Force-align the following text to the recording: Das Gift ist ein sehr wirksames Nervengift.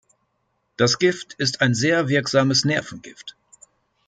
Das 0.77 0.97
Gift 0.97 1.33
ist 1.35 1.61
ein 1.61 1.75
sehr 1.75 2.07
wirksames 2.07 2.65
Nervengift. 2.65 3.35